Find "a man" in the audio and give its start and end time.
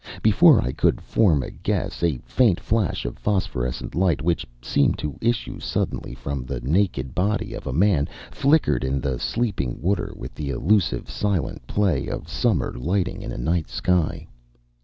7.67-8.09